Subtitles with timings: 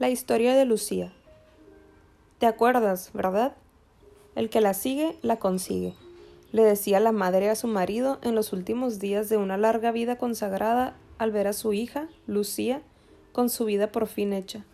[0.00, 1.12] La historia de Lucía.
[2.38, 3.54] ¿Te acuerdas, verdad?
[4.34, 5.92] El que la sigue, la consigue,
[6.52, 10.16] le decía la madre a su marido en los últimos días de una larga vida
[10.16, 12.80] consagrada al ver a su hija, Lucía,
[13.32, 14.64] con su vida por fin hecha.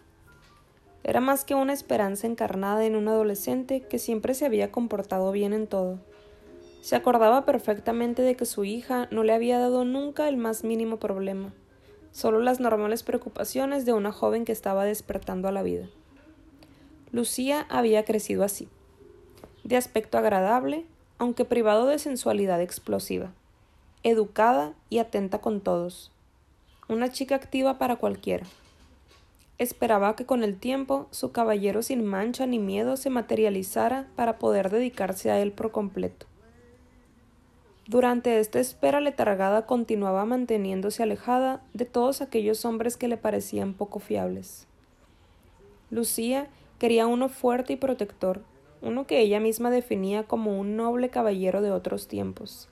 [1.02, 5.52] Era más que una esperanza encarnada en un adolescente que siempre se había comportado bien
[5.52, 5.98] en todo.
[6.82, 10.98] Se acordaba perfectamente de que su hija no le había dado nunca el más mínimo
[10.98, 11.52] problema
[12.16, 15.86] solo las normales preocupaciones de una joven que estaba despertando a la vida.
[17.12, 18.70] Lucía había crecido así,
[19.64, 20.86] de aspecto agradable,
[21.18, 23.32] aunque privado de sensualidad explosiva,
[24.02, 26.10] educada y atenta con todos,
[26.88, 28.46] una chica activa para cualquiera.
[29.58, 34.70] Esperaba que con el tiempo su caballero sin mancha ni miedo se materializara para poder
[34.70, 36.24] dedicarse a él por completo.
[37.88, 44.00] Durante esta espera letargada continuaba manteniéndose alejada de todos aquellos hombres que le parecían poco
[44.00, 44.66] fiables.
[45.90, 46.48] Lucía
[46.80, 48.42] quería uno fuerte y protector,
[48.82, 52.68] uno que ella misma definía como un noble caballero de otros tiempos.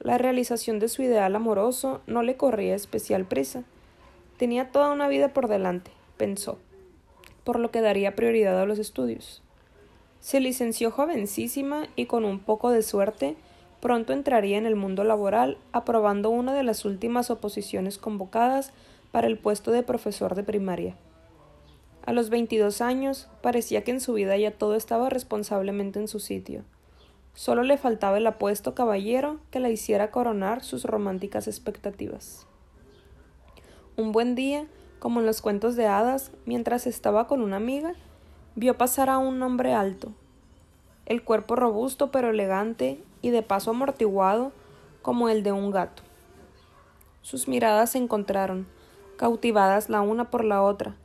[0.00, 3.64] La realización de su ideal amoroso no le corría especial prisa.
[4.38, 6.58] Tenía toda una vida por delante, pensó,
[7.44, 9.42] por lo que daría prioridad a los estudios.
[10.20, 13.36] Se licenció jovencísima y con un poco de suerte
[13.82, 18.72] pronto entraría en el mundo laboral, aprobando una de las últimas oposiciones convocadas
[19.10, 20.94] para el puesto de profesor de primaria.
[22.06, 26.20] A los 22 años parecía que en su vida ya todo estaba responsablemente en su
[26.20, 26.62] sitio.
[27.34, 32.46] Solo le faltaba el apuesto caballero que la hiciera coronar sus románticas expectativas.
[33.96, 34.68] Un buen día,
[35.00, 37.94] como en los cuentos de hadas, mientras estaba con una amiga,
[38.54, 40.12] vio pasar a un hombre alto,
[41.06, 44.52] el cuerpo robusto pero elegante y de paso amortiguado
[45.02, 46.02] como el de un gato.
[47.22, 48.66] Sus miradas se encontraron,
[49.16, 50.96] cautivadas la una por la otra,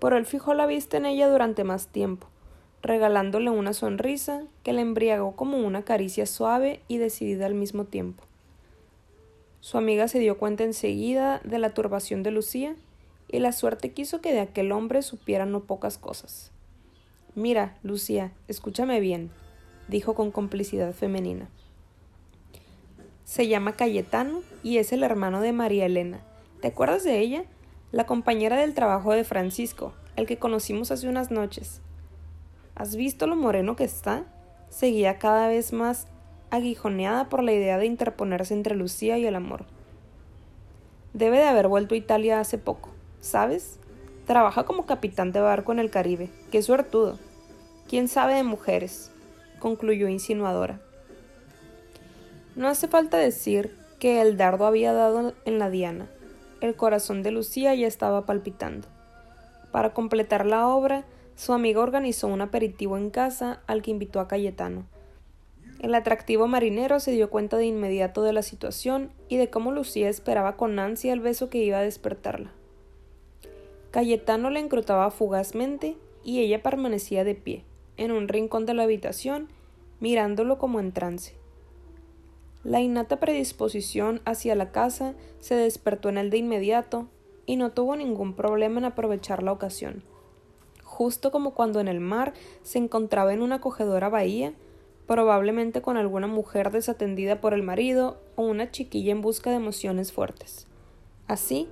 [0.00, 2.28] pero él fijó la vista en ella durante más tiempo,
[2.82, 8.22] regalándole una sonrisa que le embriagó como una caricia suave y decidida al mismo tiempo.
[9.60, 12.76] Su amiga se dio cuenta enseguida de la turbación de Lucía
[13.28, 16.52] y la suerte quiso que de aquel hombre supiera no pocas cosas.
[17.34, 19.30] Mira, Lucía, escúchame bien,
[19.88, 21.48] dijo con complicidad femenina.
[23.24, 26.20] Se llama Cayetano y es el hermano de María Elena.
[26.60, 27.44] ¿Te acuerdas de ella?
[27.92, 31.80] La compañera del trabajo de Francisco, el que conocimos hace unas noches.
[32.74, 34.24] ¿Has visto lo moreno que está?
[34.68, 36.06] Seguía cada vez más
[36.50, 39.64] aguijoneada por la idea de interponerse entre Lucía y el amor.
[41.14, 43.78] Debe de haber vuelto a Italia hace poco, ¿sabes?
[44.26, 46.28] Trabaja como capitán de barco en el Caribe.
[46.50, 47.18] Qué suertudo.
[47.88, 49.10] ¿Quién sabe de mujeres?
[49.66, 50.78] Concluyó insinuadora.
[52.54, 56.08] No hace falta decir que el dardo había dado en la diana.
[56.60, 58.86] El corazón de Lucía ya estaba palpitando.
[59.72, 64.28] Para completar la obra, su amiga organizó un aperitivo en casa al que invitó a
[64.28, 64.86] Cayetano.
[65.80, 70.08] El atractivo marinero se dio cuenta de inmediato de la situación y de cómo Lucía
[70.08, 72.52] esperaba con ansia el beso que iba a despertarla.
[73.90, 77.64] Cayetano la encrutaba fugazmente y ella permanecía de pie,
[77.96, 79.48] en un rincón de la habitación,
[80.00, 81.34] mirándolo como en trance.
[82.64, 87.06] La innata predisposición hacia la casa se despertó en él de inmediato
[87.46, 90.02] y no tuvo ningún problema en aprovechar la ocasión.
[90.82, 94.52] Justo como cuando en el mar se encontraba en una acogedora bahía,
[95.06, 100.12] probablemente con alguna mujer desatendida por el marido o una chiquilla en busca de emociones
[100.12, 100.66] fuertes.
[101.28, 101.68] Así,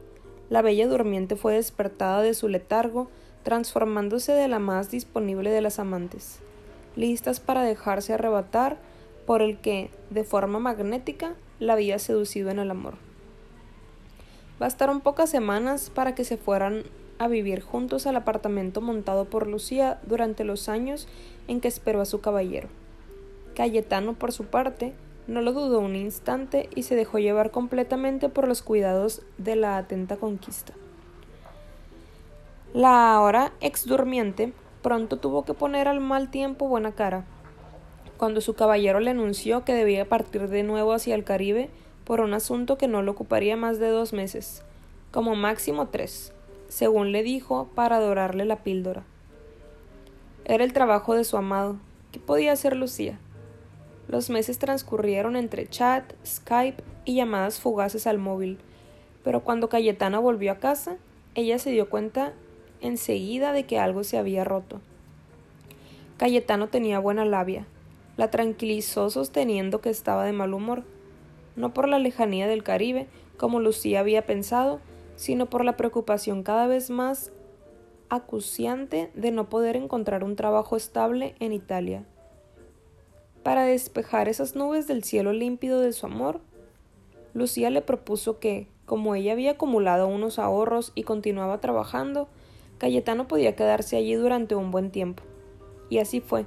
[0.51, 3.09] la bella durmiente fue despertada de su letargo
[3.43, 6.39] transformándose de la más disponible de las amantes,
[6.97, 8.77] listas para dejarse arrebatar
[9.27, 12.95] por el que, de forma magnética, la había seducido en el amor.
[14.59, 16.85] Bastaron pocas semanas para que se fueran
[17.19, 21.09] a vivir juntos al apartamento montado por Lucía durante los años
[21.49, 22.69] en que esperó a su caballero.
[23.55, 24.93] Cayetano, por su parte,
[25.27, 29.77] no lo dudó un instante y se dejó llevar completamente por los cuidados de la
[29.77, 30.75] atenta conquista.
[32.75, 34.53] La ahora ex durmiente
[34.85, 37.25] pronto tuvo que poner al mal tiempo buena cara.
[38.19, 41.71] Cuando su caballero le anunció que debía partir de nuevo hacia el Caribe
[42.05, 44.63] por un asunto que no le ocuparía más de dos meses,
[45.11, 46.35] como máximo tres,
[46.69, 49.05] según le dijo, para adorarle la píldora.
[50.45, 51.77] Era el trabajo de su amado.
[52.13, 53.19] ¿Qué podía hacer Lucía?
[54.07, 58.59] Los meses transcurrieron entre chat, Skype y llamadas fugaces al móvil,
[59.25, 60.99] pero cuando Cayetana volvió a casa,
[61.35, 62.35] ella se dio cuenta
[62.85, 64.81] enseguida de que algo se había roto.
[66.19, 67.67] Cayetano tenía buena labia.
[68.17, 70.85] La tranquilizó sosteniendo que estaba de mal humor,
[71.57, 74.81] no por la lejanía del Caribe, como Lucía había pensado,
[75.17, 77.33] sino por la preocupación cada vez más
[78.09, 82.05] acuciante de no poder encontrar un trabajo estable en Italia.
[83.43, 86.41] Para despejar esas nubes del cielo límpido de su amor,
[87.35, 92.29] Lucía le propuso que, como ella había acumulado unos ahorros y continuaba trabajando,
[92.85, 95.23] Cayetano podía quedarse allí durante un buen tiempo.
[95.89, 96.45] Y así fue,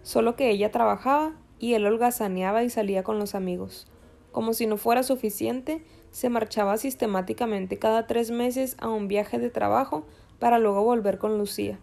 [0.00, 3.86] solo que ella trabajaba y él holgazaneaba y salía con los amigos.
[4.32, 9.50] Como si no fuera suficiente, se marchaba sistemáticamente cada tres meses a un viaje de
[9.50, 10.06] trabajo
[10.38, 11.78] para luego volver con Lucía.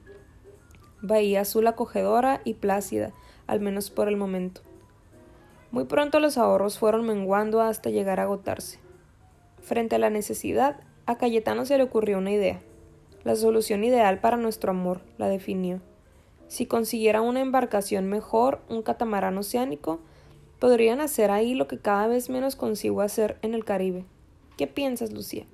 [1.03, 3.13] Bahía azul acogedora y plácida,
[3.45, 4.61] al menos por el momento.
[5.69, 8.79] Muy pronto los ahorros fueron menguando hasta llegar a agotarse.
[9.61, 12.59] Frente a la necesidad, a Cayetano se le ocurrió una idea.
[13.23, 15.81] La solución ideal para nuestro amor, la definió.
[16.47, 19.99] Si consiguiera una embarcación mejor, un catamarán oceánico,
[20.59, 24.05] podrían hacer ahí lo que cada vez menos consigo hacer en el Caribe.
[24.57, 25.45] ¿Qué piensas, Lucía?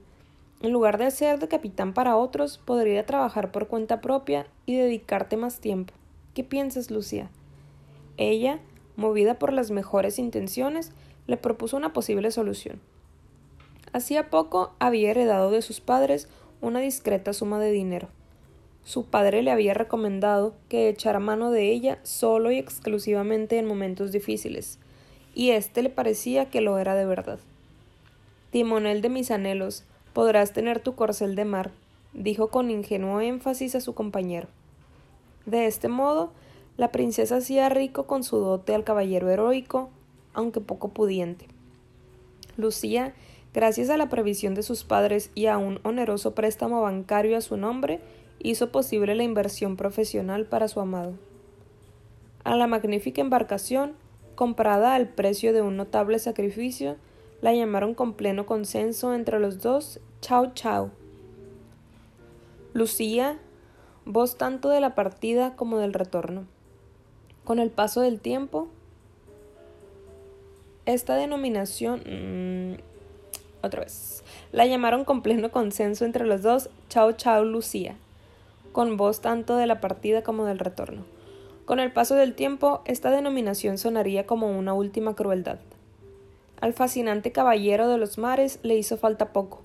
[0.62, 5.38] En lugar de ser de capitán para otros, podría trabajar por cuenta propia y dedicarte
[5.38, 5.94] más tiempo.
[6.34, 7.30] ¿Qué piensas, Lucía?
[8.18, 8.60] Ella,
[8.98, 10.92] movida por las mejores intenciones,
[11.28, 12.82] le propuso una posible solución.
[13.94, 16.28] Hacía poco había heredado de sus padres
[16.62, 18.10] una discreta suma de dinero.
[18.84, 24.12] Su padre le había recomendado que echara mano de ella solo y exclusivamente en momentos
[24.12, 24.80] difíciles,
[25.36, 27.40] y éste le parecía que lo era de verdad.
[28.52, 29.84] Timonel de mis anhelos,
[30.14, 31.72] podrás tener tu corcel de mar,
[32.14, 34.48] dijo con ingenuo énfasis a su compañero.
[35.46, 36.32] De este modo,
[36.78, 39.90] la princesa hacía rico con su dote al caballero heroico,
[40.34, 41.46] aunque poco pudiente.
[42.58, 43.14] Lucía,
[43.54, 47.58] gracias a la previsión de sus padres y a un oneroso préstamo bancario a su
[47.58, 48.00] nombre,
[48.40, 51.14] hizo posible la inversión profesional para su amado.
[52.44, 53.94] A la magnífica embarcación,
[54.36, 56.96] comprada al precio de un notable sacrificio,
[57.42, 60.92] la llamaron con pleno consenso entre los dos Chao Chao.
[62.74, 63.40] Lucía,
[64.06, 66.46] voz tanto de la partida como del retorno.
[67.44, 68.68] Con el paso del tiempo,
[70.86, 72.04] esta denominación...
[72.06, 72.89] Mm,
[73.62, 74.24] otra vez.
[74.52, 77.96] La llamaron con pleno consenso entre los dos Chao Chao Lucía,
[78.72, 81.04] con voz tanto de la partida como del retorno.
[81.66, 85.60] Con el paso del tiempo, esta denominación sonaría como una última crueldad.
[86.62, 89.62] Al fascinante caballero de los mares le hizo falta poco.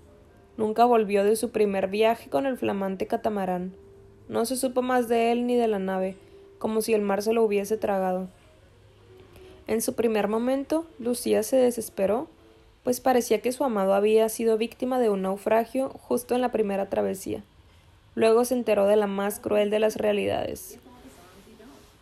[0.57, 3.75] Nunca volvió de su primer viaje con el flamante catamarán.
[4.29, 6.17] No se supo más de él ni de la nave,
[6.59, 8.29] como si el mar se lo hubiese tragado.
[9.67, 12.29] En su primer momento, Lucía se desesperó,
[12.85, 16.89] pues parecía que su amado había sido víctima de un naufragio justo en la primera
[16.91, 17.43] travesía.
[18.15, 20.79] Luego se enteró de la más cruel de las realidades.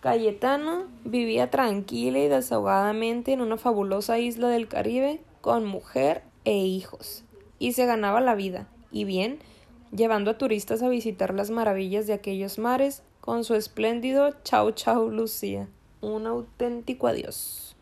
[0.00, 7.23] Cayetano vivía tranquila y desahogadamente en una fabulosa isla del Caribe con mujer e hijos,
[7.61, 9.38] y se ganaba la vida, y bien,
[9.93, 15.11] llevando a turistas a visitar las maravillas de aquellos mares con su espléndido Chau Chau
[15.11, 15.69] Lucía,
[16.00, 17.76] un auténtico adiós.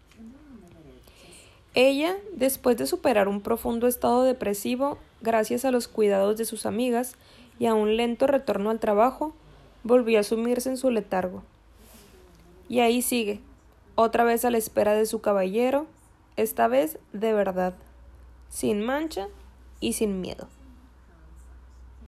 [1.74, 7.14] Ella, después de superar un profundo estado depresivo, gracias a los cuidados de sus amigas
[7.60, 9.34] y a un lento retorno al trabajo,
[9.84, 11.42] volvió a sumirse en su letargo.
[12.68, 13.40] Y ahí sigue,
[13.94, 15.86] otra vez a la espera de su caballero,
[16.36, 17.74] esta vez de verdad,
[18.48, 19.28] sin mancha
[19.78, 20.48] y sin miedo.